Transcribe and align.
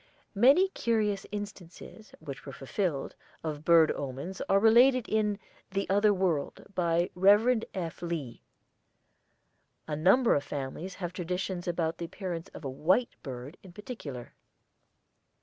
Many 0.33 0.69
curious 0.69 1.27
instances, 1.31 2.15
which 2.19 2.43
were 2.43 2.51
fulfilled, 2.53 3.13
of 3.43 3.63
bird 3.63 3.91
omens 3.91 4.41
are 4.49 4.57
related 4.59 5.07
in 5.07 5.37
"The 5.69 5.87
Other 5.91 6.11
World," 6.11 6.65
by 6.73 7.11
Rev. 7.13 7.63
F. 7.75 8.01
Lee. 8.01 8.41
A 9.87 9.95
number 9.95 10.33
of 10.33 10.43
families 10.43 10.95
have 10.95 11.13
traditions 11.13 11.67
about 11.67 11.99
the 11.99 12.05
appearance 12.05 12.49
of 12.55 12.65
a 12.65 12.67
white 12.67 13.15
bird 13.21 13.57
in 13.61 13.73
particular. 13.73 14.33